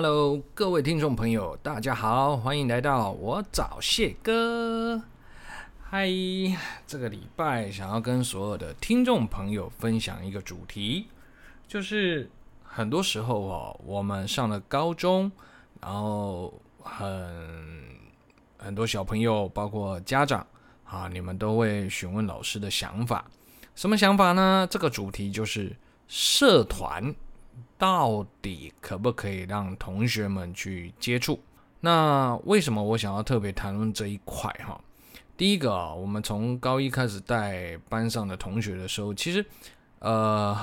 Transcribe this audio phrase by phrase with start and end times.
[0.00, 5.02] Hello，各位听众朋友，大家好，欢迎来到我找谢哥。
[5.82, 6.06] 嗨，
[6.86, 11.08] 这个礼拜想要跟所有的听众朋友分享一个主题，
[11.66, 12.30] 就是
[12.62, 15.32] 很多时候哦，我们上了高中，
[15.80, 17.84] 然后很
[18.56, 20.46] 很多小朋友，包括家长
[20.84, 23.28] 啊，你们都会询问老师的想法，
[23.74, 24.64] 什么想法呢？
[24.70, 25.74] 这个主题就是
[26.06, 27.12] 社团。
[27.76, 31.40] 到底可不可以让同学们去接触？
[31.80, 34.80] 那为什么我想要特别谈论这一块哈？
[35.36, 39.46] 第一个啊，我们从高一开始带班上的同学的时候，其实
[40.00, 40.58] 呃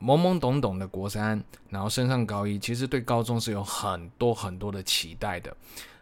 [0.00, 5.56] 懵懵懂懂的国三，然后升上高一，其实对高中是有很多很多的期待的，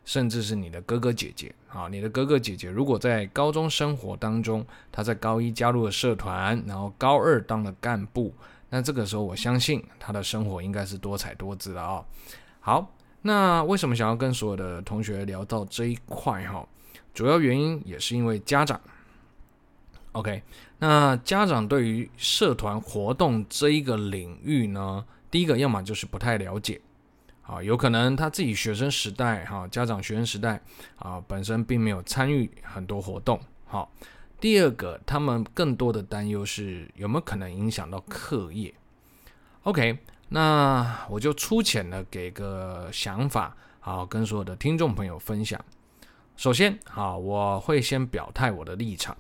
[0.07, 8.33] 甚至是你的哥哥姐姐啊，你的哥哥姐姐如果在高中生活当中，他在高一加入了社团，然后高二当了干部。
[8.75, 12.05] 那这个时候，我相信他的生活应该是多彩多姿的啊、
[12.59, 16.67] 好，那为什么想要跟所有的同学聊到这一块哈？
[17.15, 18.81] 主要原因也是因为家长。
[20.11, 20.43] OK，
[20.81, 26.81] 那家长对于社团活动这一个领域呢，第一个要么就是不太了解，
[27.43, 30.61] 啊，有可能他自己学生时代哈，家长学生时代
[30.97, 33.89] 啊，本身并没有参与很多活动，好。
[34.41, 38.75] 第二个，他们更多的担忧是有没有可能影响到课业。
[39.63, 45.59] OK，那我就粗浅的给个想法，好，跟所有的听众朋友分享。
[46.37, 49.17] 首先，好，我会先表态我的立场，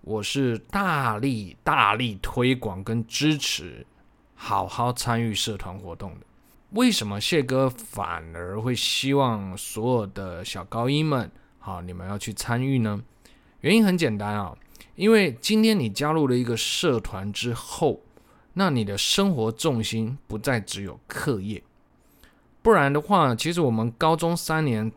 [0.00, 3.86] 我是大力大力推广跟支持，
[4.34, 6.26] 好好参与社团活动的。
[6.70, 13.00] 为什么谢哥反而会希望所有的小高一们，好，你们要去参与呢？
[13.60, 14.56] 原因很简单啊，
[14.94, 18.00] 因为今天你加入了一个社团之后，
[18.54, 21.62] 那你的生活重心不再只有课业，
[22.62, 24.92] 不然的话，其实我们高中三年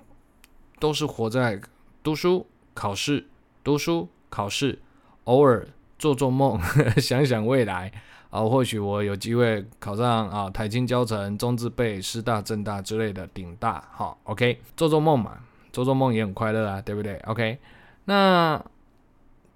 [0.80, 1.60] 都是活在
[2.04, 3.28] 读书、考试、
[3.64, 4.80] 读书、考试，
[5.24, 5.68] 偶尔
[5.98, 6.60] 做做梦，
[7.02, 7.92] 想想未来
[8.30, 15.40] 啊，或许我有机会考上啊台清交成、中字辈、师大、政大之类的顶大，好，OK，做做梦嘛，
[15.74, 17.58] 做做梦也很快乐啊，对不对？OK。
[18.06, 18.64] 那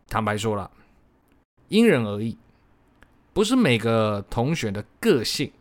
[0.08, 0.70] 坦白说了，
[1.68, 2.38] 因人而异，
[3.34, 5.52] 不是每个同学的个性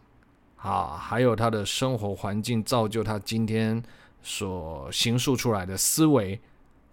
[0.56, 3.82] 啊，还有他的生活环境造就他今天
[4.22, 6.38] 所形塑出来的思维，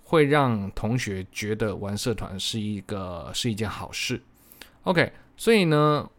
[0.04, 4.22] 会让同学觉得玩社团是一个是一件好事。
[4.84, 6.10] OK，所以呢，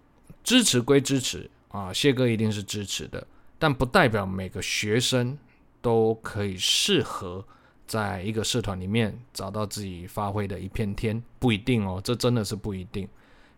[0.45, 3.27] 支持归支持啊，谢哥一定是支持的，
[3.59, 5.37] 但不代表每个学生
[5.81, 7.45] 都可以适合。
[7.93, 13.07] 在一个社团里面找到自己发挥的一片天，不一定哦，这真的是不一定。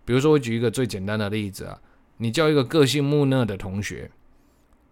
[0.05, 1.81] 比如说，我举一个最简单的例子啊，
[2.17, 4.11] 你叫一个个性木讷的同学，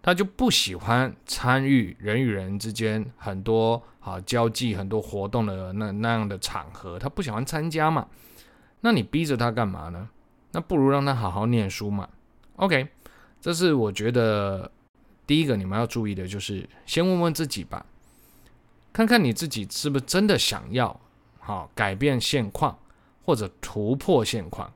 [0.01, 8.07] 他就不喜欢参与人与人之间很多啊交际、很多活动的那那样的场合，他不喜欢参加嘛。
[8.79, 10.07] 那你逼着他干嘛呢？
[10.53, 12.07] 那不如让他好好念书嘛。
[12.55, 12.87] OK，
[13.41, 14.71] 这是我觉得
[15.27, 17.85] 第一个你们要注意的，就是先问问自己吧。
[18.93, 20.97] 看看你自己是不是真的想要，
[21.39, 22.77] 好改变现况
[23.25, 24.71] 或者突破现况，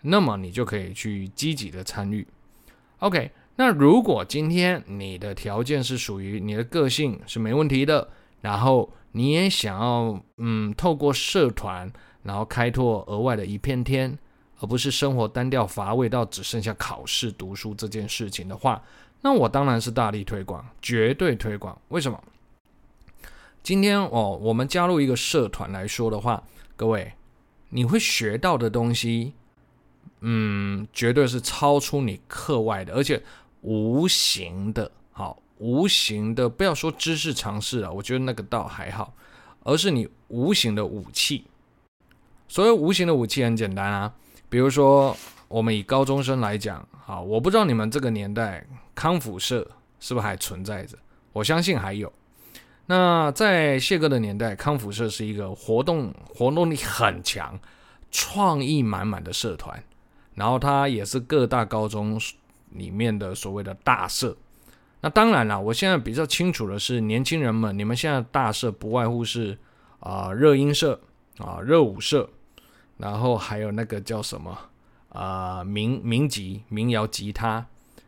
[0.00, 2.26] 那么你就可以去积极的参与。
[3.00, 8.08] OK，那如果今天你的条件是属于你的个性是没问题的，
[8.40, 11.92] 然后你也想要嗯透过社团
[12.22, 14.18] 然后开拓额外的一片天，
[14.58, 18.82] 而不是生活单调乏味到只剩下考试读书这件事情的话，
[19.20, 21.78] 那我当然是大力推广，绝对推广。
[21.88, 22.22] 为什么？
[23.62, 26.42] 今天哦，我们加入一个社团来说的话，
[26.76, 27.12] 各位，
[27.68, 29.34] 你会学到的东西，
[30.20, 33.22] 嗯，绝对是超出你课外的，而且
[33.60, 39.12] 无形的，好，无形的，不要说知识常识了，我觉得那个倒还好，
[39.62, 41.44] 而是你无形的武器。
[42.48, 44.12] 所谓无形的武器很简单啊，
[44.48, 45.14] 比如说
[45.48, 49.70] 我们以高中生来讲，好，我不知道你们这个年代康辅社
[50.00, 50.96] 是不是还存在着，
[51.34, 52.10] 我相信还有。
[52.90, 57.56] 那在谢哥的年代，康辅社是一个活动活动力很强、
[58.10, 59.80] 创意满满的社团，
[60.34, 62.20] 然后它也是各大高中
[62.70, 64.36] 里面的所谓的大社。
[65.02, 69.56] 那当然了，我现在比较清楚的是，年轻人们，你们现在大社不外乎是
[70.00, 71.00] 啊热音社
[71.38, 72.28] 啊热舞社，
[72.96, 74.58] 然后还有那个叫什么
[75.10, 77.64] 啊民民吉民谣吉他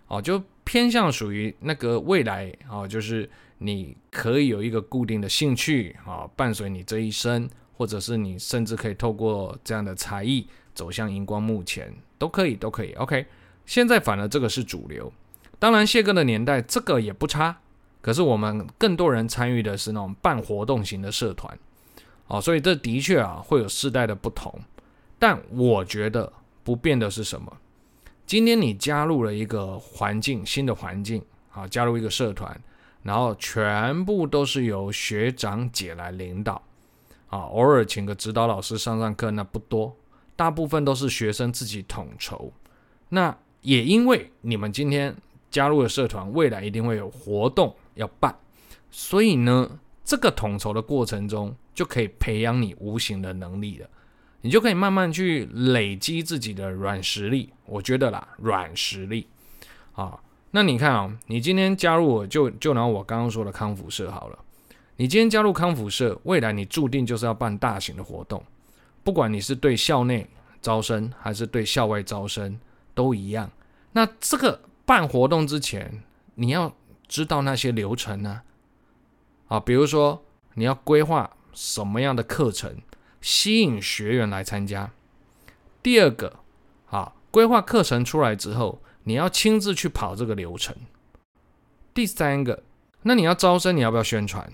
[0.09, 3.31] 哦，就偏向属于那个未来哦，就是。
[3.63, 12.93] 你可以有一个固定的兴趣啊，伴随你这一生，或者是你甚至可以透过这样的才艺走向荧光幕前，都可以，都可以。
[12.95, 13.25] OK，
[13.65, 15.13] 现在反而这个是主流，
[15.59, 17.61] 当然谢哥的年代这个也不差，
[18.01, 21.57] 可是我们更多人参与的是那种办活动型的社团，
[22.27, 24.59] 哦，所以这的确啊会有世代的不同。
[25.19, 26.33] 但我觉得
[26.65, 27.57] 不变的是什么？
[28.27, 31.23] 今天你加入了一个环境，新的环境，
[31.53, 32.61] 啊，加入一个社团，
[33.03, 36.63] 然后全部都是由学长姐来领导，
[37.29, 39.97] 啊，偶尔请个指导老师上上课，那不多，
[40.37, 42.53] 大部分都是学生自己统筹。
[43.09, 45.15] 那也因为你们今天
[45.51, 48.35] 加入了社团，未来一定会有活动要办，
[48.91, 53.89] 所以呢，这个统筹的过程中就可以培养你无形的能力了。
[54.45, 59.29] 你就可以慢慢去累积自己的软实力，我觉得啦，软实力
[59.93, 60.19] 啊。
[60.53, 64.39] 那你看啊、哦，你今天加入我就就拿我刚刚说的康复社好了。
[64.97, 68.43] 你今天加入康复社，未来你注定就是要办大型的活动，
[69.03, 72.59] 不管你是对校内招生还是对校外招生
[72.95, 73.51] 都一样。
[73.93, 76.03] 那这个办活动之前，
[76.37, 76.73] 你要
[77.09, 78.43] 知道那些流程呢
[79.49, 80.23] 啊，比如说
[80.55, 82.77] 你要规划什么样的课程。
[83.25, 84.91] 吸引学员来参加。
[85.81, 86.41] 第二个，
[86.91, 90.75] 啊，规划课程出来之后，你要亲自去跑这个流程。
[91.95, 92.63] 第三个，
[93.03, 94.51] 那你要招生，你要不要宣传？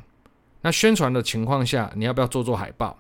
[0.63, 2.97] 那宣传的情况下，你要不要做做海报？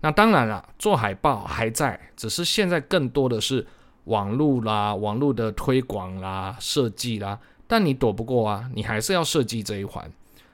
[0.00, 3.66] 那当然了，做海报还在，只是现在更多的是
[4.04, 7.38] 网络啦、网络的推广啦、设计啦。
[7.66, 10.10] 但你躲不过啊，你还是要设计这一环。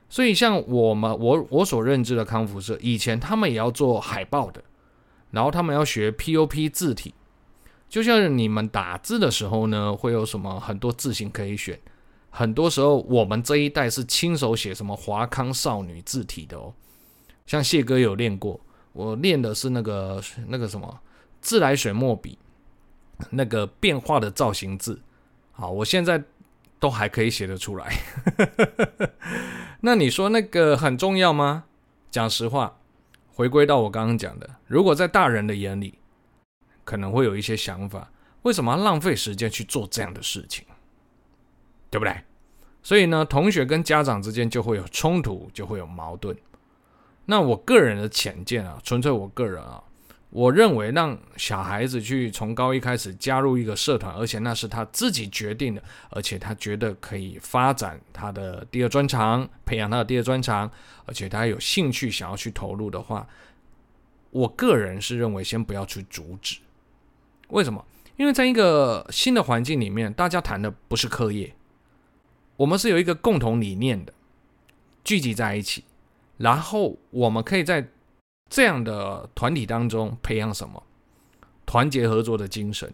[0.08, 4.62] 所以，像我们我我所认知的康辅社，以前他们也要做海报的，
[5.30, 7.14] 然后他们要学 POP 字体，
[7.90, 11.78] 就像你们打字的时候呢，会有什么很多字型可以选。
[12.30, 16.72] 很多时候，我们这一代是亲手写什么华康少女字体的哦。
[17.44, 18.58] 像谢哥有练过，
[18.94, 21.00] 我练的是那个那个什么
[21.42, 22.38] 自来水墨笔，
[23.28, 25.02] 那个变化的造型字。
[25.52, 26.22] 好，我现在。
[26.80, 27.94] 都还可以写得出来，
[29.84, 31.64] 那你说那个很重要吗？
[32.10, 32.78] 讲实话，
[33.34, 35.98] 回归到我刚刚讲的，如果在大人的眼里，
[36.90, 38.10] 可能会有一些想法，
[38.42, 40.66] 为什么要浪费时间去做这样的事情，
[41.88, 42.12] 对不对？
[42.82, 46.36] 所以呢，同学跟家长之间就会有冲突，就会有矛盾。
[47.26, 49.80] 那我个人的浅见啊，纯粹我个人啊。
[50.30, 60.68] 我认为让小孩子去从高一开始加入一个社团，而且那是他自己决定的，而且他觉得可以发展他的第二专长，培养他的第二专长，
[61.04, 63.24] 而且他有兴趣想要去投入的话，
[64.30, 66.58] 我个人是认为先不要去阻止。
[67.52, 67.84] 为什么？
[68.16, 71.54] 因为在一个新的环境里面，大家谈的不是课业，
[72.56, 74.12] 我们是有一个共同理念的，
[75.04, 75.84] 聚集在一起，
[76.36, 77.88] 然后我们可以在。
[78.52, 80.82] 这样的团体当中培养什么？
[81.64, 82.92] 团结合作的精神，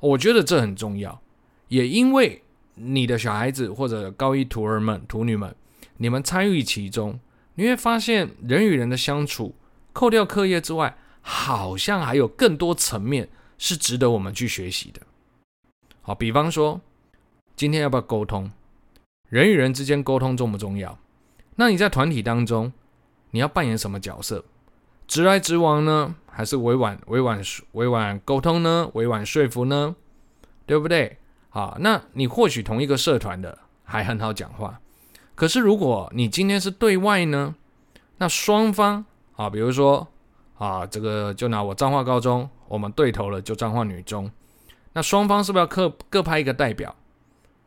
[0.00, 1.20] 我觉得这很重要。
[1.68, 2.42] 也因为
[2.76, 5.54] 你的小孩子或者高一徒儿们、徒女们，
[5.98, 7.20] 你们参与其中，
[7.56, 9.54] 你会发现人与人的相处，
[9.92, 13.28] 扣掉课业之外，好像还有更多层面
[13.58, 15.00] 是值得我们去学习的。
[16.02, 16.80] 好，比方说，
[17.56, 18.50] 今天要不要沟通？
[19.28, 20.98] 人与人之间沟通重不重要？
[21.56, 22.72] 那你在团体当中，
[23.30, 24.44] 你要扮演什么角色？
[25.06, 27.40] 直来直往呢，还是委婉委婉
[27.72, 28.90] 委婉沟通呢？
[28.94, 29.94] 委婉说服呢？
[30.66, 31.18] 对不对？
[31.50, 34.80] 好，那你或许同一个社团的还很好讲话，
[35.34, 37.54] 可是如果你今天是对外呢，
[38.18, 39.04] 那双方
[39.36, 40.08] 啊，比如说
[40.64, 44.30] 啊，这个就拿我彰化高中，我们对头了就彰化女中，
[44.94, 46.96] 那双方是不是要各各派一个代表，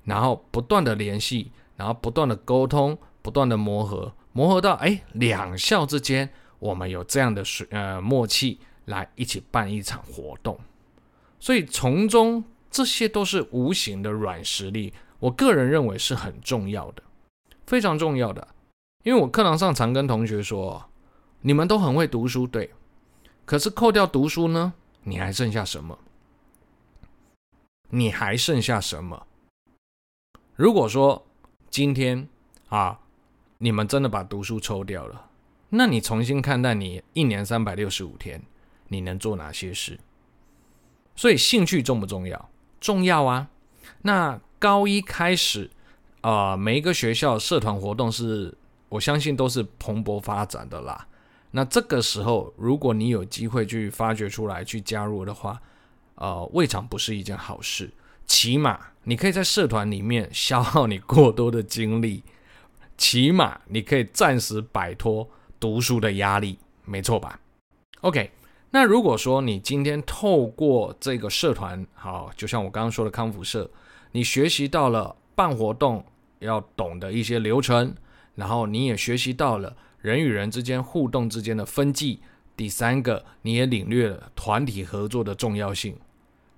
[0.05, 6.27] 然后不断的联系，然后不断的沟通，不断的磨合，磨合到哎两校之间。
[6.57, 10.59] 我们有这样的水呃默契来一起办一场活动，
[11.39, 17.03] 所以从中这些都是无形的软实力，我个人认为是很重要的，
[17.67, 18.47] 非常重要的。
[19.03, 20.83] 因为我课堂上常跟同学说，
[21.41, 22.71] 你们都很会读书，对，
[23.47, 24.73] 可是扣掉读书呢，
[25.03, 25.97] 你还剩下什么？
[27.91, 29.25] 你还剩下什么？
[30.57, 31.25] 如果说
[31.69, 32.27] 今天
[32.67, 32.99] 啊，
[33.59, 35.29] 你们真的把读书抽掉了。
[35.69, 38.43] 那你重新看待你一年三百六十五天，
[38.89, 39.97] 你能做哪些事？
[41.15, 42.49] 所以兴趣重不重要？
[42.81, 43.47] 重要啊！
[44.01, 45.71] 那高一开始，
[46.19, 48.57] 啊、每一个学校社团活动是，
[48.89, 51.07] 我相信都是蓬勃发展的啦。
[51.51, 55.61] 那这个时候，如果你有机会去发掘出来，去加入的话，
[56.15, 57.91] 呃，未尝不是一件好事。
[58.25, 62.23] 起码你可以在社团里面消耗你过多的精力，
[62.97, 65.29] 起码你可以暂时摆脱。
[65.59, 67.39] 读书的压力，没错吧
[68.01, 68.29] ？OK，
[68.69, 73.67] 那如果说你今天透过这个社团，好，就像我刚刚说的康复社，
[74.11, 76.05] 你学习到了办活动
[76.37, 77.95] 要懂得一些流程，
[78.35, 79.75] 然后你也学习到了
[80.07, 82.21] 人与人之间互动之间的分际。
[82.55, 85.95] 第三个，你也领略了团体合作的重要性。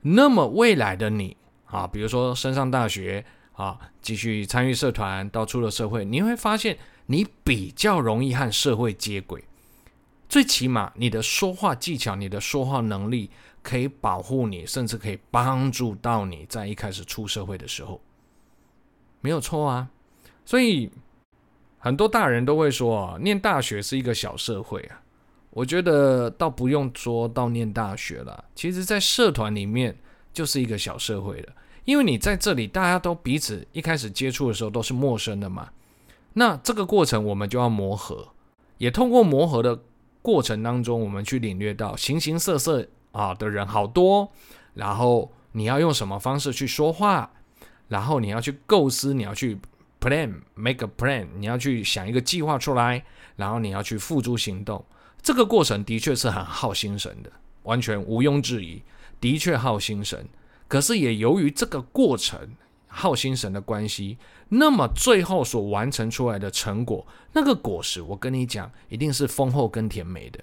[0.01, 6.77] 那么未来的你啊，比如说升上大学啊，继续参与社团，到出了社会，你会发现
[7.07, 9.43] 你比较容易和社会接轨。
[10.29, 13.29] 最起码你的说话技巧、你的说话能力
[13.63, 17.99] 可以保护你，甚至可以帮助到你在一开始出社会的时候，
[19.21, 19.89] 没有错啊。
[20.45, 20.89] 所以
[21.79, 25.01] 很多大人都会说啊，念大学是一个小社会啊。
[25.51, 29.98] 我觉得倒不用说到念大学了，其实，在社团里面
[30.31, 31.53] 就是一个小社会了。
[31.86, 35.69] 因为你在这里，大家都彼此一开始接触的时候都是陌生的嘛。
[36.33, 38.27] 那这个过程我们就要磨合，
[38.77, 39.79] 也通过磨合的
[40.21, 44.29] 过程当中，我们去领略到形形色色啊的人好多。
[44.75, 47.31] 然后你要用什么方式去说话，
[47.88, 49.57] 然后你要去构思，你要去
[49.99, 53.03] plan，make a plan，你要去想一个计划出来，
[53.35, 54.83] 然后你要去付诸行动。
[55.21, 57.31] 这个过程的确是很耗心神的，
[57.63, 58.81] 完全毋庸置疑，
[59.19, 60.27] 的确耗心神。
[60.67, 62.55] 可是也由于这个过程
[62.87, 64.17] 耗心神的关系，
[64.49, 70.39] 那么最后所完成出来的成果，那个果实，我跟你讲，一定是丰厚跟甜美的。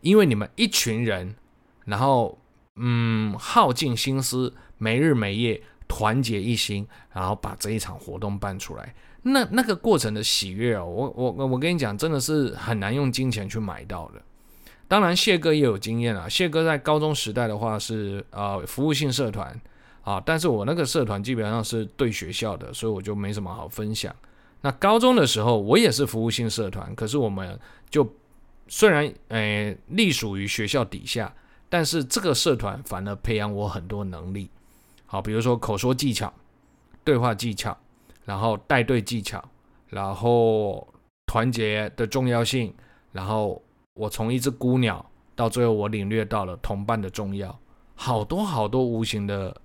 [0.00, 1.36] 因为你们一群人，
[1.84, 2.38] 然后
[2.76, 5.62] 嗯，耗尽心思，没日没夜，
[5.94, 8.94] 团结一心，然后把这一场活动办出来。
[9.24, 14.22] 那那个过程的喜悦哦，我我我跟你讲，真的是很难用金钱去买到的。
[14.88, 16.26] 当然，谢哥也有经验啊。
[16.26, 19.54] 谢哥在高中时代的话是呃服务性社团
[20.00, 24.14] 啊，但是我那个社团基本上是对学校的，所以我就没什么好分享。
[24.62, 27.58] 那高中的时候我也是服务性社团，可是我们
[27.90, 28.10] 就
[28.66, 31.30] 虽然诶隶属于学校底下，
[31.68, 34.48] 但是这个社团反而培养我很多能力。
[35.12, 36.32] 好，比如说口说技巧、
[37.04, 37.76] 对话技巧。
[38.24, 39.42] 然后带队技巧，
[39.88, 40.86] 然后
[41.26, 42.72] 团结的重要性，
[43.10, 43.60] 然后
[43.94, 45.04] 我从一只孤鸟
[45.34, 47.58] 到最后我领略到了同伴的重要，
[47.96, 49.60] 好多好多无形的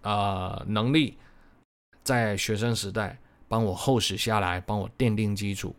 [0.00, 1.18] 呃能力，
[2.02, 5.76] 在学生时代帮我厚实下来，帮我奠定基础。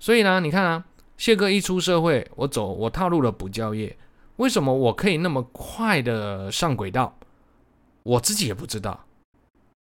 [0.00, 0.86] 所以呢，你看啊，
[1.18, 3.94] 谢哥一出社会，我走我踏入了补教业，
[4.36, 7.14] 为什么我可以那么快的上轨道？
[8.02, 9.04] 我自己也不知道。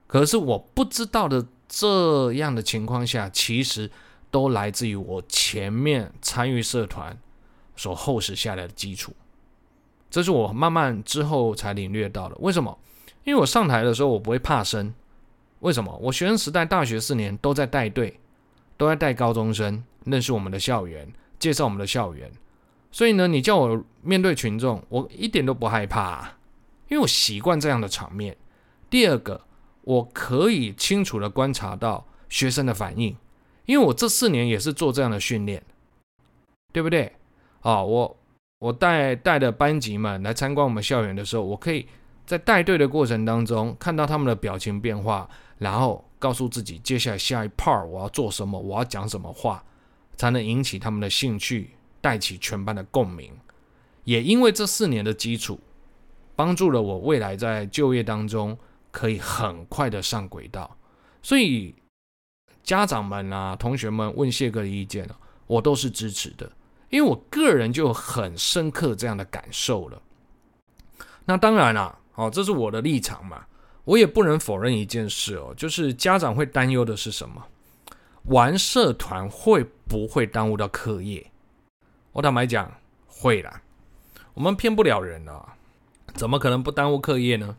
[0.07, 3.91] 可是我不知道的这样的情况下，其实
[4.31, 7.19] 都来自于我前面参与社团
[7.75, 9.13] 所厚实下来的基础。
[10.11, 12.37] 这是我慢慢之后才领略到的。
[12.41, 12.79] 为什么？
[13.25, 14.95] 因为我上台的时候我不会怕生。
[15.61, 15.97] 为什么？
[16.03, 18.21] 我学生时代大学四年都在带队，
[18.77, 22.31] 都在带高中生，认识我们的校园，介绍我们的校园。
[22.93, 26.35] 所以呢，你叫我面对群众，我一点都不害怕，
[26.89, 28.37] 因为我习惯这样的场面。
[28.89, 29.41] 第二个。
[29.87, 33.15] 我可以清楚的观察到学生的反应，
[33.67, 35.63] 因为我这四年也是做这样的训练，
[36.73, 37.13] 对不对？
[37.61, 38.17] 啊，我
[38.61, 41.87] 我带带的班级们来参观我们校园的时候，我可以
[42.25, 49.63] 在带队的过程当中看到他们的表情变化，然后告诉自己接下来下一 part 我要做什么，我要讲什么话，
[50.17, 53.31] 才能引起他们的兴趣，带起全班的共鸣。
[54.05, 55.61] 也因为这四年的基础，
[56.37, 58.57] 帮助了我未来在就业当中。
[58.95, 60.77] 可以很快的上轨道，
[61.21, 61.75] 所以
[62.63, 65.05] 家长们啊、同学们问谢哥的意见，
[65.49, 66.49] 我都是支持的，
[66.91, 70.01] 因为我个人就很深刻这样的感受了。
[71.25, 73.45] 那当然了，哦，这是我的立场嘛，
[73.83, 77.45] 我也不能否认一件事哦，就是家长会担忧的是什么？
[78.27, 81.33] 玩社团会不会耽误到课业？
[82.13, 82.73] 我坦白讲，
[83.09, 83.61] 会啦，
[84.35, 85.57] 我们骗不了人啊，
[86.15, 87.57] 怎么可能不耽误课业呢？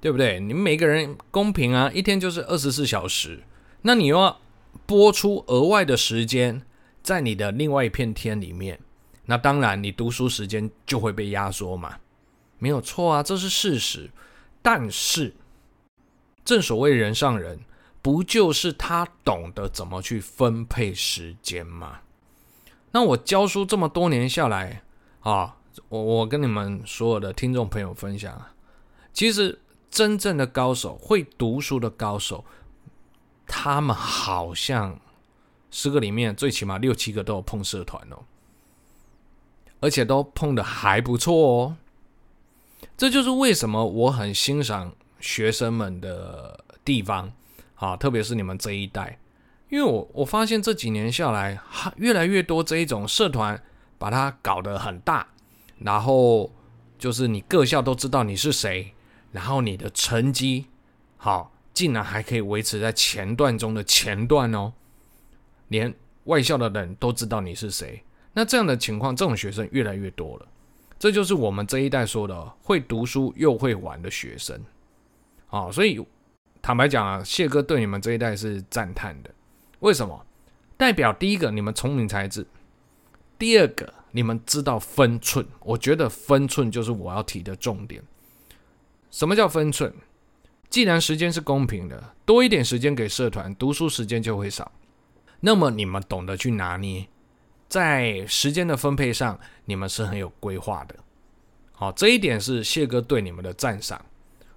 [0.00, 0.40] 对不对？
[0.40, 3.42] 你们每个人公平啊，一天就是二十四小时，
[3.82, 4.38] 那你又要
[4.84, 6.62] 播出额外的时间
[7.02, 8.78] 在你的另外一片天里面，
[9.24, 11.98] 那当然你读书时间就会被压缩嘛，
[12.58, 14.10] 没有错啊，这是事实。
[14.62, 15.34] 但是
[16.44, 17.60] 正所谓人上人，
[18.02, 22.00] 不就是他懂得怎么去分配时间吗？
[22.92, 24.82] 那我教书这么多年下来
[25.20, 25.55] 啊，
[25.88, 28.52] 我我跟你们所有的听众朋友分享啊，
[29.12, 29.60] 其实。
[29.88, 32.44] 真正的高手，会读书的高手，
[33.46, 35.00] 他们好像
[35.70, 38.24] 十个里面最起码六七个都有碰社团哦，
[39.80, 41.76] 而且都碰的还不错哦。
[42.98, 47.32] 这就是为什么我很欣赏学生们的地方
[47.76, 49.18] 啊，特别是你们这一代，
[49.70, 51.58] 因为我我发现这几年下来，
[51.96, 53.62] 越来越多这一种社团
[53.96, 55.28] 把它搞得很大，
[55.78, 56.52] 然后
[56.98, 58.92] 就是你各校都知道你是谁。
[59.32, 60.66] 然后你的成绩
[61.18, 64.72] 好，竟然还可以维持在前段中的前段哦，
[65.68, 65.92] 连
[66.24, 68.02] 外校的人都知道你是谁。
[68.32, 70.46] 那这样的情况，这种学生越来越多了。
[70.98, 74.58] 这就是我们这一代说的会读书又会玩的学生。
[75.50, 76.02] 啊，所以
[76.62, 79.30] 坦白讲啊，谢哥对你们这一代是赞叹的。
[79.80, 80.24] 为什么？
[80.78, 82.44] 代表第一个，你们聪明才智；
[83.38, 85.46] 第二个，你们知道分寸。
[85.60, 88.02] 我觉得分寸就是我要提的重点。
[89.10, 89.92] 什么叫分寸？
[90.68, 94.72] 既然时间是公平的，多一点时间给社团，读书时间就会少。
[95.40, 97.06] 那么你们懂得去拿捏，
[97.68, 100.96] 在时间的分配上，你们是很有规划的。
[101.72, 104.04] 好，这一点是谢哥对你们的赞赏。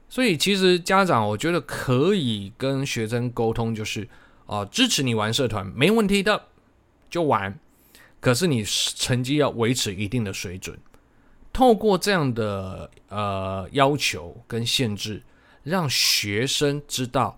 [0.07, 4.07] 所以其实家长，我觉得可以跟学生沟通，就是
[4.47, 6.47] 啊，支持你玩社团没问题的，
[7.09, 7.59] 就玩。
[8.19, 10.77] 可是你成绩要维持一定的水准。
[11.51, 15.23] 透过这样的呃要求跟限制。
[15.61, 17.37] 让学生知道，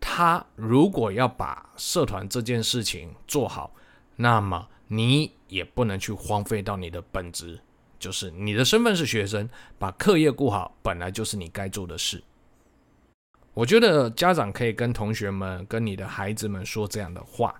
[0.00, 3.72] 他如果要把社团这件事情做好，
[4.16, 7.60] 那么你也不能去荒废到你的本职，
[7.98, 12.22] 就是你的身份是学生，把课业顾好，本来就是你该做的事。
[13.54, 17.54] 我觉得家长可以跟同学们、跟你的孩子们说这样的话，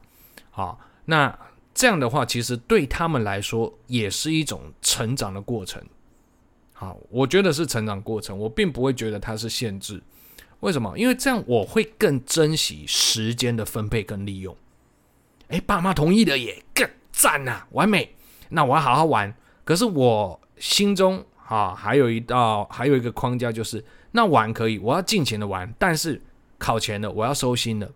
[0.50, 1.38] 好，那
[1.72, 5.82] 这样的话其实对他们来说也是一种成长的过程。
[6.72, 10.02] 好，我觉得是成长过程，我并不会觉得它是限制。
[10.60, 10.98] 为什么？
[10.98, 14.54] 因为这样我会更珍惜时间的分配跟利用。
[15.48, 18.14] 哎，爸妈同意的也更赞呐，完美。
[18.48, 19.34] 那我要好好玩。
[19.64, 25.72] 可是我心中啊，还有一道，还有一个框架，就是那玩可以，我要尽情的玩。
[25.78, 26.20] 但是
[26.58, 27.90] 考前的我要收心的，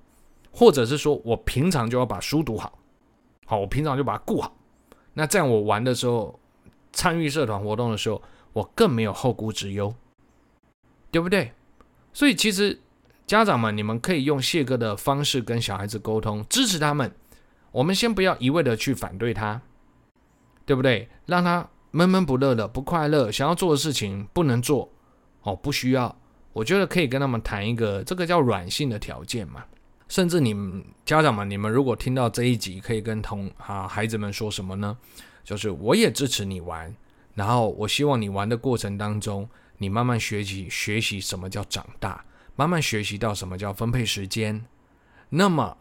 [0.50, 2.78] 或者是说我平常就要把书读好。
[3.46, 4.56] 好，我平常就把它顾好。
[5.14, 6.38] 那这样我玩的时候，
[6.92, 8.22] 参与社团活动的时候。
[8.54, 9.92] 我更没有后顾之忧，
[11.11, 11.50] 对不对？
[12.12, 12.80] 所以其实
[13.26, 17.12] 家长们，你们可以用谢哥的方式跟小孩子沟通，支持他们。
[17.72, 19.61] 我们先不要一味的去反对他，
[20.64, 21.09] 对不对？
[21.26, 24.88] 让他闷闷不乐的、不快乐，想要做的事情不能做，
[25.42, 26.16] 哦，不需要。
[26.52, 29.64] 我觉得可以跟他们谈一个，这个叫软性的条件嘛。
[30.14, 34.96] 甚至你们家长们，你们如果听到这一集，可以跟同啊孩子们说什么呢？
[35.42, 36.94] 就是我也支持你玩。
[37.35, 39.48] 然后，我希望你玩的过程当中，
[39.79, 42.24] 你慢慢学习学习什么叫长大，
[42.55, 44.64] 慢慢学习到什么叫分配时间。
[45.31, 45.77] 那么，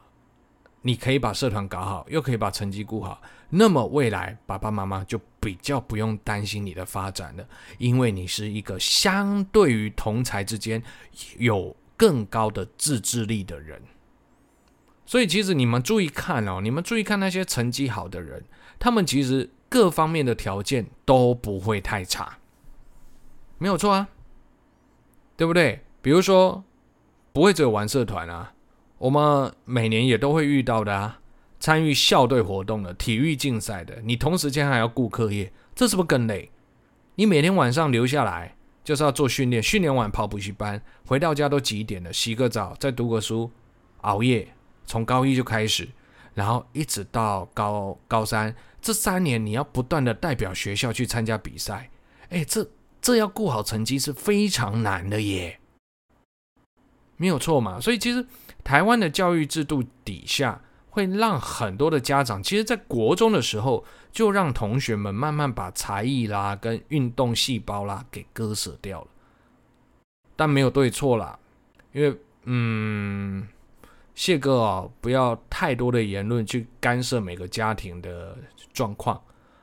[0.82, 3.22] 你可以把社团搞好，又可以把成绩顾好。
[3.52, 10.82] 那么，未来爸爸妈妈就比较不用担心你的发展了，因为你是一个相对于同才之间
[11.38, 13.80] 有更高的自制力的人。
[15.06, 18.44] 所以，其实你们注意看哦，你们注意看那些成绩好的人，
[18.80, 19.50] 他们其实。
[19.74, 22.38] 各方面的条件都不会太差，
[23.58, 24.08] 没有错啊，
[25.36, 25.84] 对不对？
[26.00, 26.64] 比如说，
[27.32, 28.54] 不会只有玩社团啊，
[29.00, 31.20] 我们每年也都会遇到的啊，
[31.60, 36.52] 参与校队活动的、体育竞赛的，你同时间还要顾课业，这是不是更累？
[37.16, 42.14] 你每天晚上留下来就是要做训练，训练完跑补习班，回到家都几点了？
[42.14, 43.50] 洗个澡，再读个书，
[44.02, 44.53] 熬夜，
[44.86, 45.90] 从高一就开始，
[46.34, 48.56] 然后一直到高高三。
[48.82, 51.90] 这三年你要不断的代表学校去参加比赛，
[52.30, 52.70] 哎，这
[53.02, 55.58] 这要顾好成绩是非常难的耶，
[57.16, 57.80] 没有错嘛。
[57.80, 58.28] 所以其实
[58.62, 69.08] 台湾的教育制度底下，会让很多的家长，其实在国中的时候就让同学们慢慢把才艺啦跟运动细胞啦给割舍掉了，
[70.36, 71.40] 但没有对错啦，
[71.94, 73.48] 因为嗯。
[74.16, 78.38] 谢哥啊，不要太多的言论去干涉每个家庭的
[78.72, 79.20] 状况，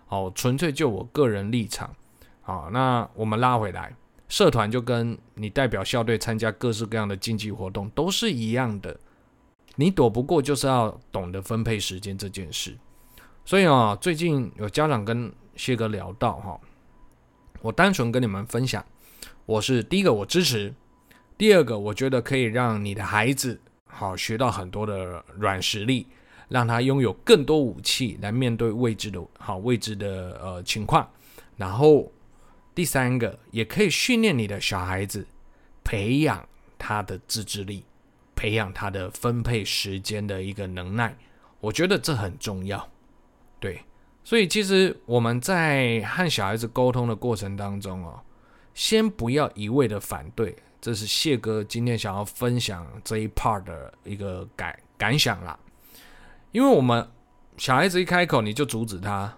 [0.09, 1.95] 哦，纯粹就我个人立场。
[2.43, 3.95] 好，那我们拉回来，
[4.29, 8.99] 社团就跟你代表校队参加各式各样的竞技活动都是一样的，
[9.77, 12.77] 你躲不过就是要懂得分配时间这件事。
[13.45, 16.61] 所以啊，最近有家长跟谢哥聊到哈，
[17.63, 18.85] 我单纯跟你们分享，
[19.47, 20.75] 我是第一个我支持，
[21.39, 23.61] 第二个我觉得可以让你的孩子。
[23.93, 26.07] 好，学到很多的软实力，
[26.49, 31.09] 让他拥有更多武器来面对未知的好未知的呃情况。
[31.57, 32.11] 然后
[32.75, 35.27] 第三个，也可以训练你的小孩子，
[35.85, 36.49] 培养
[36.79, 37.85] 他的自制力，
[38.35, 41.15] 培养他的分配时间的一个能耐。
[41.61, 42.89] 我觉得这很重要。
[43.59, 43.83] 对，
[44.25, 48.19] 所以其实我们在和小孩子沟通的过程当中哦，
[48.81, 50.57] 先不要一味的反对。
[50.81, 55.59] 这是谢哥今天想要分享这一 part 的一个感感想啦，
[56.51, 57.07] 因为我们
[57.59, 59.37] 小孩子一开口你就阻止他，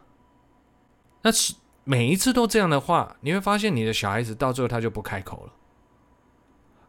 [1.22, 5.52] 那是每一次都这样的话，你会发现你的小孩子到最后他就不开口了，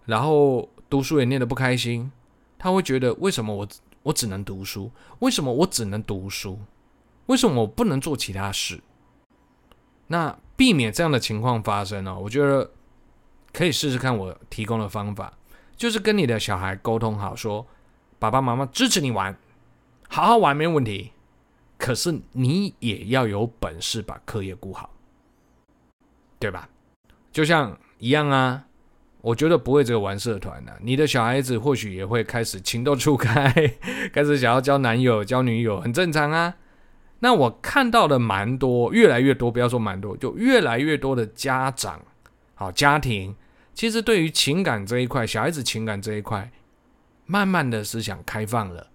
[0.05, 2.11] 然后读书也念得不开心，
[2.59, 3.67] 他会觉得为什么我
[4.03, 4.91] 我只能读书？
[5.17, 6.59] 为什么我只能读书？
[7.25, 8.79] 为什么我不能做其他事？
[10.05, 12.17] 那避免这样的情况发生呢？
[12.17, 12.71] 我觉得
[13.52, 15.34] 可以试试看我提供的方法，
[15.76, 17.67] 就是跟你的小孩沟通好，说
[18.17, 19.36] 爸爸妈妈支持你玩，
[20.08, 21.12] 好好玩没问题。
[21.78, 24.89] 可是你也要有本事把课业顾好，
[26.39, 26.69] 对吧？
[27.30, 28.63] 就像一样啊，
[29.19, 33.52] 我觉得不会只有玩社团的，你的小孩子或许也会开始情窦初开，
[34.15, 36.56] 开始想要交男友、交女友，很正常啊。
[37.23, 42.01] 那我看到的蛮多，越来越多，不要说蛮多，就越来越多的家长，
[42.53, 43.33] 好家庭，
[43.73, 46.51] 其实对于情感这一块，小孩子情感这一块，
[47.25, 48.88] 慢慢的思想开放了。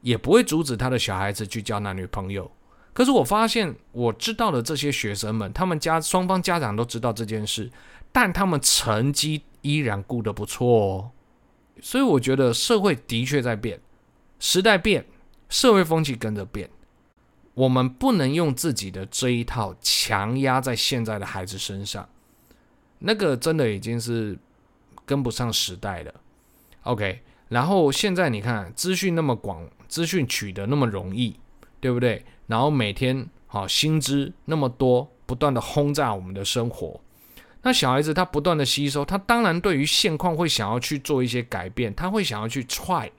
[0.00, 2.50] 也不会阻止他的小孩子去交男女朋友。
[2.92, 7.70] 可是我发现，我知道的这些学生们，他们家双方家长都知道这件事，
[8.10, 11.10] 但他们成绩依然顾得不错哦。
[11.80, 13.78] 所以我觉得社会的确在变，
[14.40, 15.06] 时代变，
[15.48, 16.68] 社会风气跟着变。
[17.60, 22.08] 我们不能用自己的这一套强压在现在的孩子身上，
[23.00, 24.38] 那个真的已经是
[25.04, 26.14] 跟不上时代了。
[26.84, 27.20] OK。
[27.48, 31.36] 然后现在你看，资讯那么广，资讯取得那么容易，
[31.80, 32.24] 对不对？
[32.46, 36.98] 然后每天好新知那么多，不断的轰炸我们的生活。
[37.62, 43.10] 那小孩子他不断的吸收，他当然对于现况会想要去做一些改变，他会想要去 try。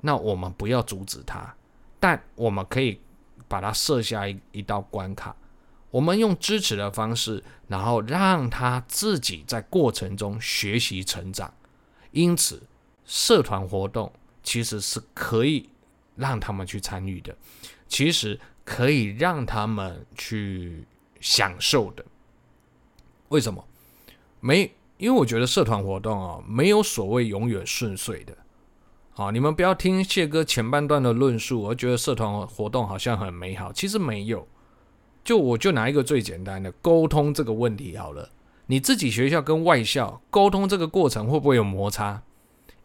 [0.00, 1.54] 那我们不要阻止他，
[1.98, 3.00] 但我们可以
[3.50, 5.36] 把他设下一一道关卡，
[5.90, 11.52] 我们用支持的方式，然后让他自己在过程中学习成长。
[12.12, 12.62] 因此。
[13.12, 15.68] 社团活动其实是可以
[16.14, 17.36] 让他们去参与的，
[17.88, 20.84] 其实可以让他们去
[21.20, 22.04] 享受的。
[23.30, 23.66] 为什么？
[24.38, 28.36] 没，因为我觉得社团活动啊，没有所谓永远顺遂的。
[29.12, 34.46] 好，你们不要听谢哥前半段的论述，我觉得社团活动好像很美好，其实没有。
[35.22, 38.30] 就我就拿一个最简单的沟通这个问题好了，
[38.66, 42.22] 你自己学校跟外校沟通这个过程会不会有摩擦？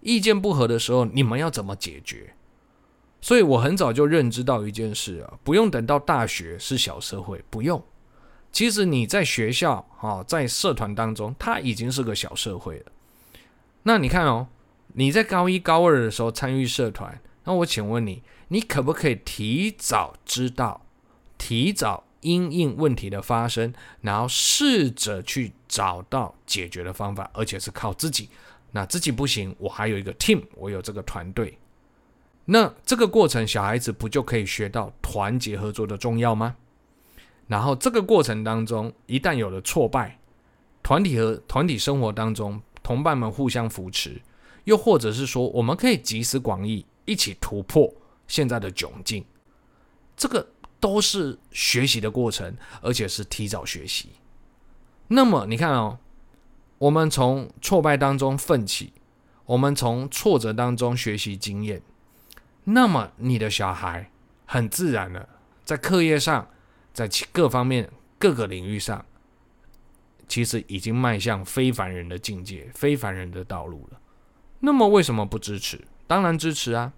[0.01, 2.33] 意见不合的时候，你们要怎么解决？
[3.21, 7.81] 所以我很早就认知到一件事啊，不用等到大学是小社会，不用。
[8.51, 12.85] 其实你在学校啊，在社团当中，它已经是个小社会了。
[13.83, 14.47] 那你看哦，
[14.97, 20.85] 你在高一高二的时候参与社团，那我请问你，你可不可以提早知道，
[21.37, 28.29] 提早因应问题的发生，然后试着去找到解决的方法，而且是靠自己。
[28.71, 31.57] 那自己不行，我还有一个 team，我有这个团队。
[32.45, 36.55] 那这个过程，小孩子不就可以学到团结合作的重要吗？
[37.47, 40.19] 然后这个过程当中，一旦有了挫败，
[40.81, 44.21] 团体和团体生活当中，同伴们互相扶持，
[44.65, 47.91] 又或者是说，我们可以集思广益，一起突破
[48.27, 49.25] 现在的窘境。
[50.15, 50.47] 这个
[50.79, 54.09] 都是学习的过程，而且是提早学习。
[55.07, 55.97] 那么你看哦。
[56.77, 58.91] 我们从挫败当中奋起，
[59.45, 61.81] 我们从挫折当中学习经验，
[62.65, 64.11] 那么你的小孩
[64.45, 65.29] 很自然的
[65.63, 66.49] 在课业上，
[66.93, 69.05] 在各方面各个领域上，
[70.27, 73.99] 其实已经迈向非凡人的境界，非凡人的道路了。
[74.65, 75.79] 那么为什么不支持？
[76.07, 76.91] 当然支持啊。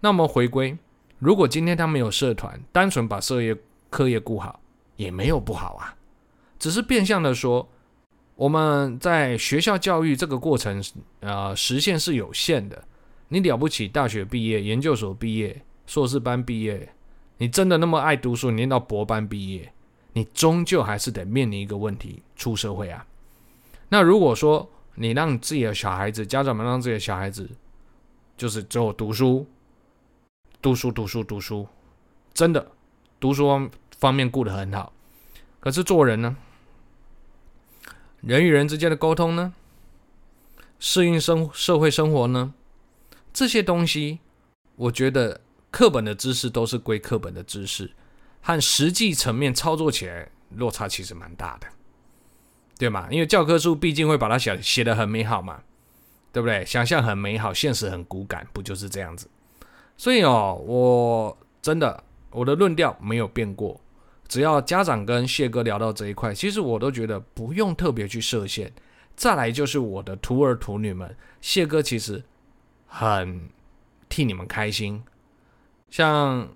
[0.00, 0.78] 那么回归，
[1.18, 3.54] 如果今天他没有社团，单纯把社业
[3.90, 4.60] 课业顾好，
[4.96, 5.94] 也没有不好啊，
[6.58, 7.68] 只是变相的说。
[8.36, 10.80] 我们在学校教育这个过程，
[11.18, 12.84] 呃，实现是有限的。
[13.26, 16.88] 你了不起，大学毕业、研究所毕业、硕士班毕业，
[17.38, 19.72] 你真的那么爱读书，念到博班毕业，
[20.12, 23.04] 你终究还是得面临一个问题：出社会啊。
[23.88, 24.70] 那如果说
[25.00, 27.48] 你让自己的小孩子，家长们让自己的小孩子，
[28.36, 29.46] 就是只有读书、
[30.60, 31.68] 读书、读书、读书，
[32.34, 32.72] 真的
[33.20, 34.92] 读书方面顾得很好，
[35.60, 36.36] 可是做人呢？
[38.22, 39.54] 人与人之间的沟通呢？
[40.80, 42.52] 适应生社会生活呢？
[43.32, 44.18] 这些东西，
[44.74, 47.92] 我觉得课本的知识都是归课本的知识，
[48.42, 51.68] 和实际层面操作起来落差其实蛮大的，
[52.78, 53.08] 对吗？
[53.10, 55.60] 因为教科书毕竟会把它写写得很美好嘛，
[56.32, 56.64] 对不对？
[56.64, 59.28] 想象很美好，现实很骨感，不就是这样子？
[59.96, 63.80] 所以哦，我真的我的论调没有变过。
[64.28, 68.72] 只要家长跟谢哥聊到这一块，其实我都觉得不用特别去设限。
[69.16, 72.22] 再来就是我的徒儿徒女们，谢哥其实
[72.86, 73.48] 很
[74.08, 75.02] 替你们开心。
[75.90, 76.46] 像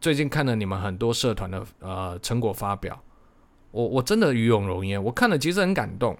[0.00, 3.02] 最近看了你们很多社团的呃成果发表，
[3.76, 5.02] 我我真的与有荣焉。
[5.04, 6.16] 我看了其实很感动。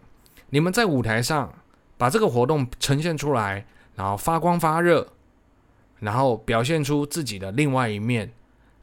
[0.50, 1.50] 你们在舞台上
[1.96, 5.08] 把这个活动呈现出来，然后发光发热，
[6.00, 8.30] 然后表现出自己的另外一面，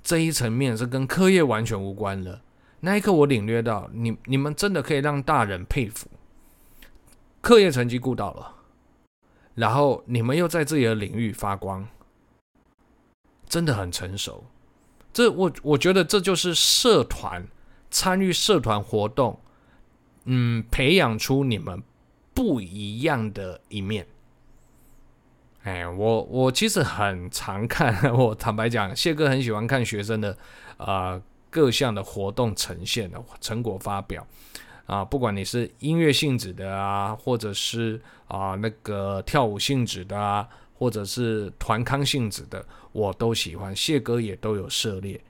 [0.01, 2.41] 这一层面是跟课业完全无关的。
[2.79, 6.07] 那一刻，我领略到，你你们真的可以让大人佩服。
[7.41, 8.55] 课业成绩顾到了，
[9.53, 11.87] 然后你们又在自己的领域发光，
[13.47, 14.43] 真的很成熟。
[15.13, 17.45] 这我我觉得这就是社团
[17.93, 19.39] 参与社团活动，
[20.25, 21.81] 嗯，培养出你们
[22.33, 24.07] 不一样的一面。
[25.61, 30.35] 哎，我我其实很常看， 我坦白讲，谢哥很喜欢看学生的
[30.77, 31.21] 啊。
[31.53, 34.25] 各项的活动呈现的成果发表
[34.87, 43.75] 啊，不管你是音乐性质的啊，或者是啊那个跳舞性质的啊，或者是团康性质的，我都喜欢。
[43.75, 45.23] 谢哥也都有涉猎。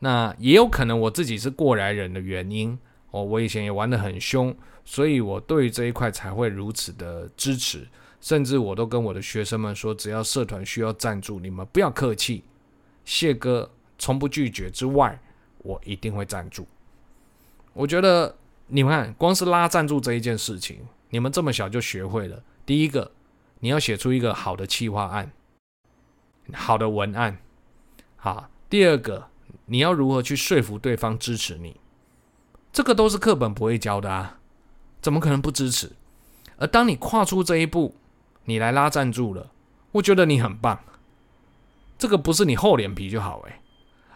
[0.00, 2.76] 那也有可能我自己是过来人的原因
[3.12, 7.86] 哦，我以前也玩得很凶，所以我对于这一块才会如此的支持。
[8.20, 12.44] 甚至我都跟我的学生们说，只要社团需要赞助，你们不要客气，
[13.04, 15.18] 谢哥从不拒绝之外。
[15.62, 16.66] 我一定会赞助。
[17.72, 18.36] 我觉得
[18.66, 22.42] 你们看，光是拉赞助这一件事情，你们这么小就学会了。
[22.66, 23.12] 第一个，
[23.60, 25.32] 你要写出一个好的企划案，
[26.52, 27.38] 好的文案。
[28.16, 29.29] 好，第二个，
[29.70, 31.76] 你要如何去说服对方支持你？
[32.72, 34.40] 这个都是课本不会教的啊，
[35.00, 35.92] 怎么可能不支持？
[36.56, 37.94] 而当你跨出这一步，
[38.46, 39.52] 你来拉赞助了，
[39.92, 40.80] 我觉得你很棒。
[41.96, 43.60] 这个不是你厚脸皮就好诶。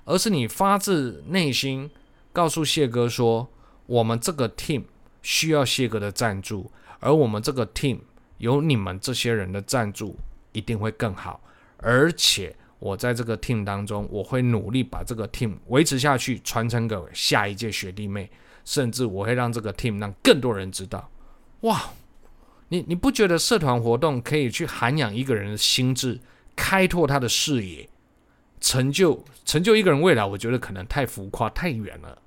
[0.05, 1.89] 而是你发自内心
[2.33, 3.49] 告诉谢哥说，
[3.87, 4.83] 我们这个 team
[5.23, 8.01] 需要谢哥的赞助，而我们这个 team
[8.39, 10.17] 有你们这些人的赞助，
[10.51, 11.41] 一定会更好。
[11.77, 18.31] 而且我在这个 team 当中，我会努力把这个 team 维持下去，传承给下一届学弟妹，
[18.65, 21.11] 甚至我会让这个 team 让更多人知道。
[21.61, 21.91] 哇，
[22.69, 26.21] 你你不觉得社团活动可以去涵养一个人的心智，
[26.55, 27.89] 开拓他的视野？
[28.61, 32.19] 成就成就一个人未来，我觉得可能太浮夸太远了，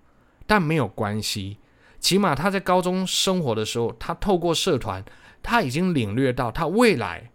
[0.46, 1.58] 但没有关系。
[2.00, 5.04] 起码他在高中生活的时候，他透过社团，
[5.42, 7.32] 他已经领略到他未来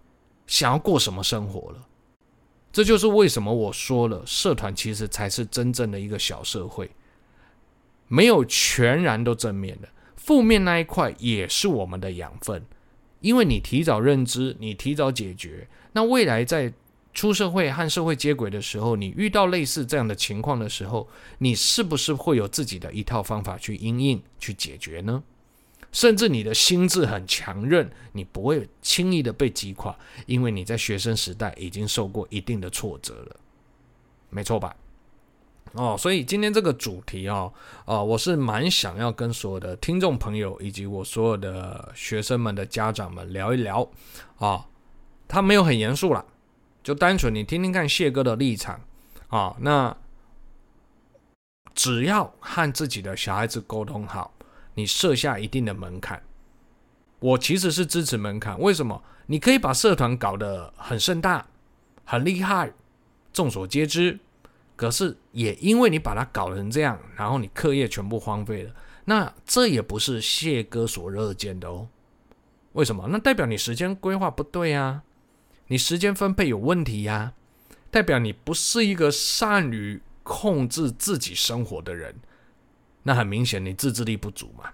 [0.47, 1.89] 想要过什么生活了。
[2.73, 6.91] 这就是为什么我说了，社团其实才是真正的一个小社会，
[8.09, 12.65] 没有全然都正面的，负面那一块也是我们的养分。
[13.21, 16.73] 因为你提早认知，你提早解决，那未来在。
[17.15, 21.07] 出社会和社会接轨的时候，你遇到类似这样的情况的时候，
[21.37, 25.23] 你是不是会有自己的一套方法去因应、去解决呢？
[25.93, 33.37] 甚至你的心智很强韧，你不会轻易的被击垮，因为你在学生时代已经受过一定的挫折了，
[34.31, 34.75] 没错吧？
[35.75, 37.51] 哦，所以今天这个主题哦，
[37.87, 43.89] 哦，我是蛮想要跟所有的听众朋友以及我所有的学生们的家长们聊一聊
[44.39, 44.67] 啊、
[45.29, 46.25] 他没有很严肃啦。
[46.83, 48.81] 就单纯你听听看谢哥的立场
[49.29, 49.97] 啊，那
[51.75, 54.35] 只要和自己的小孩子沟通好，
[54.75, 56.23] 你设下一定的门槛，
[57.21, 58.59] 我其实是支持门槛。
[58.61, 59.03] 为什么？
[59.27, 61.47] 你可以把社团搞得很盛大、
[62.05, 62.73] 很厉害、
[63.33, 64.19] 众所皆知，
[64.77, 71.89] 可是也因为你把它搞成这样，然后你课业全部荒废了，那这也不是谢哥所乐见的哦。
[72.73, 73.09] 为什么？
[73.11, 75.03] 那代表你时间规划不对啊。
[75.69, 77.33] 你时间分配有问题呀，
[77.91, 82.17] 代表你不是一个善于控制自己生活的人，
[83.03, 84.71] 那很明显你自制力不足嘛。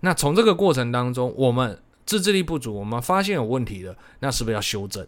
[0.00, 5.06] 那从这个过程当中，我们自制力不足，我们发现有问题的，那是不是要修正？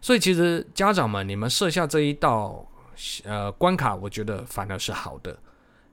[0.00, 2.66] 所以其实家长们，你们设下这一道
[3.24, 5.38] 呃关卡，我觉得反而是好的，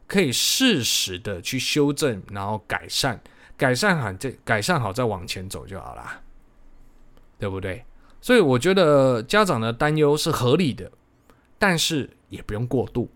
[0.07, 3.19] 可以适时的去修正，然后改善，
[3.57, 6.21] 改善好这改善好再往前走就好了。
[7.37, 7.85] 对不对？
[8.19, 10.91] 所以我觉得家长的担忧是合理的，
[11.57, 13.09] 但是也不用过度。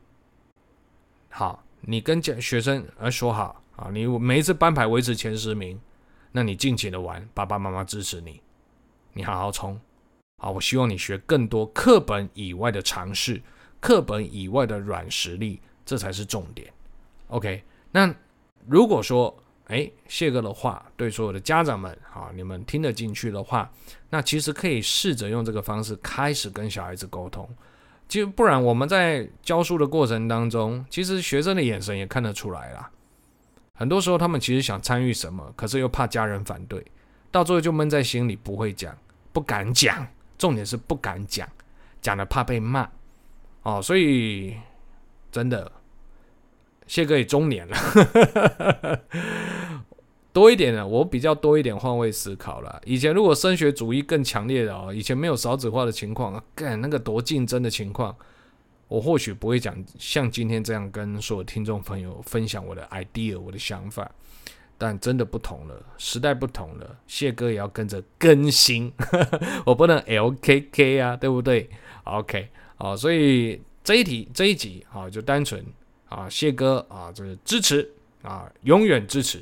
[1.36, 5.80] 好，你跟家学生呃说好啊，你每一次班排维持前十名，
[6.32, 8.40] 那你尽情的玩，爸爸妈妈支持你，
[9.14, 9.80] 你好好冲。
[10.38, 13.42] 好，我希望你学更多课本以外的常识，
[13.80, 16.72] 课本以外的软实力，这才是重点。
[17.30, 18.14] OK，那
[18.68, 19.36] 如果说。
[19.68, 23.72] 哎，谢哥的话对所有的家长们，好，你们听得进去的话，
[24.10, 27.50] 那其实可以试着用这个方式开始跟小孩子沟通。
[28.14, 32.92] 其实不然我们在教书的过程当中，其实学生的眼神也看得出来啦。
[33.74, 36.86] 很多时候他们其实想参与什么，可是又怕家人反对，
[37.32, 38.96] 到最后就闷在心里，不会讲，
[39.32, 40.06] 不敢讲。
[40.38, 41.50] 重点是不敢讲，
[42.04, 42.88] 讲了怕被骂。
[43.64, 44.58] 哦，所以
[45.32, 45.72] 真的。
[46.86, 47.76] 谢哥也中年了，
[50.34, 52.82] 多一点的，我比较多一点换位思考了。
[52.86, 58.14] 以前如果升学主义更强烈的哦，以前没有少子化的情况，干那个多竞争的情况，
[58.88, 64.12] 我或许不会讲像今天这样跟所有听众朋友分享我的 idea，我的想法。
[64.76, 68.92] 但真的不同了，时代不同了，谢哥也要跟着更新，
[69.66, 71.70] 我不能 LKK 啊，对不对
[72.04, 75.64] ？OK，好，所以这一题这一集啊，就单纯
[76.10, 77.90] 啊，谢哥啊，就是支持
[78.24, 79.42] 啊，永远支持。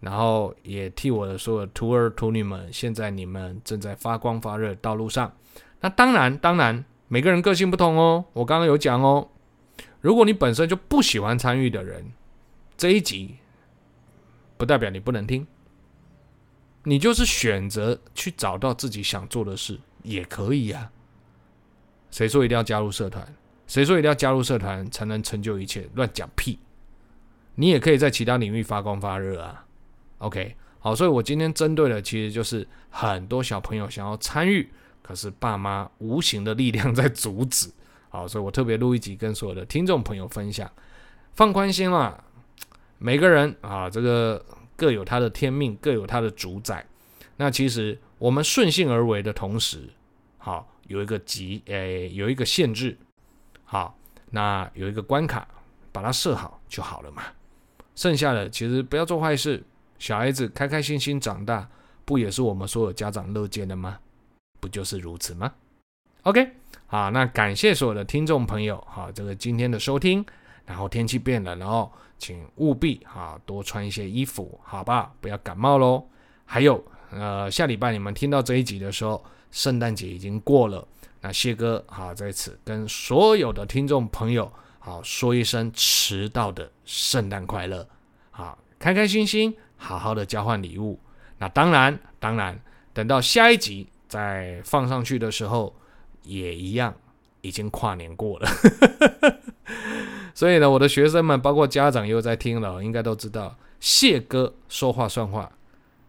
[0.00, 5.32] 然后也替我的所有徒儿徒女们，现在你们正在发光发热道路上。
[5.80, 8.24] 那当然，当然，每个人个性不同哦。
[8.32, 9.28] 我刚刚有讲哦，
[10.00, 12.12] 如果你本身就不喜欢参与的人，
[12.76, 13.36] 这一集
[14.56, 15.46] 不代表你不能听。
[16.84, 20.90] 你就是选择去找到自己想做的事也可以呀。
[22.10, 23.34] 谁说一定要加入社团？
[23.66, 25.88] 谁说一定要加入社团才能成就一切？
[25.94, 26.58] 乱讲屁！
[27.54, 29.66] 你也可以在其他领域发光发热啊。
[30.20, 34.70] OK，好，所以我今天针对的其实就是很多小朋友想要参与，
[35.02, 37.70] 可是爸妈无形的力量在阻止。
[38.10, 40.70] 好，所以我特别录一集跟所有的听众朋友分享，
[41.34, 42.22] 放宽心啦，
[42.98, 44.44] 每个人啊，这个
[44.76, 46.84] 各有他的天命，各有他的主宰。
[47.36, 49.88] 那其实我们顺性而为的同时，
[50.36, 52.98] 好，有一个极，诶，有一个限制，
[53.64, 53.96] 好，
[54.30, 55.48] 那有一个关卡，
[55.92, 57.22] 把它设好就好了嘛。
[57.94, 59.62] 剩下的其实不要做坏事。
[60.00, 61.68] 小孩子开开心心长大，
[62.04, 63.96] 不也是我们所有家长乐见的吗？
[64.58, 65.52] 不就是如此吗
[66.22, 66.50] ？OK，
[66.86, 70.26] 好，那感谢所有的听众朋友，好，这个今天的收听。
[70.66, 76.06] 然后天气变冷了哦，请务必哈多穿一些衣服，好吧，不要感冒喽。
[76.44, 80.86] 还有，呃，下礼拜你们听到这一集的时候，圣诞节已经过了。
[81.20, 87.86] 那谢哥哈在此跟所有的听众朋友好说一声迟到的圣诞快乐，
[88.30, 89.54] 好，开开心心。
[89.82, 91.00] 好好的交换礼物，
[91.38, 92.60] 那当然，当然，
[92.92, 95.74] 等到下一集再放上去的时候，
[96.22, 96.94] 也一样，
[97.40, 98.48] 已经跨年过了。
[100.34, 105.50] 所以呢，我的学生们，包括家长又在听了，应该都知道，谢哥说话算话，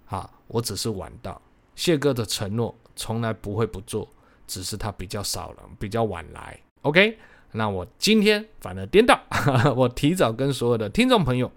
[0.08, 1.42] 啊，我只是晚到，
[1.74, 4.08] 谢哥的承诺从来不会不做，
[4.46, 6.60] 只是他比较少了，比较晚来。
[6.82, 7.18] OK，
[7.54, 9.18] 那我今天反而颠倒，
[9.78, 11.50] 我提早跟所有的听众朋友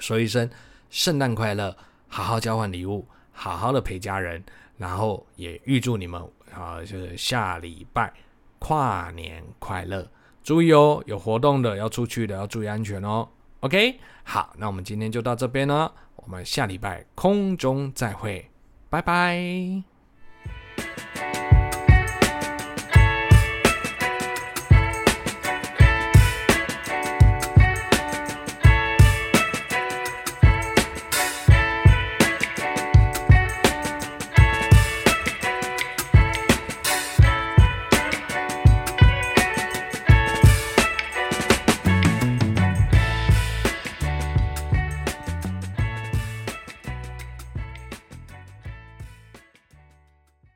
[0.00, 0.50] 说一声。
[0.90, 1.76] 圣诞快乐，
[2.08, 4.42] 好好交换礼物，好好的陪家人，
[4.76, 6.20] 然后也预祝你们
[6.54, 8.12] 啊，就是下礼拜
[8.58, 10.08] 跨年快乐，
[10.42, 13.28] 注意哦，有活动的要出去的要注意安全哦。
[13.60, 18.48] OK，好，那我们今天就到这边了，我们下礼拜空中再会，
[18.88, 19.82] 拜拜。